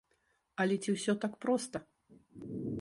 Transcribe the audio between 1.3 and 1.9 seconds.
проста?